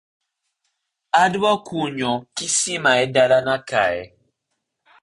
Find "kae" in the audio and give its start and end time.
3.69-4.03